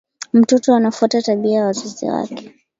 [0.33, 2.53] Mtoto anafuata tabia ya wazazi wake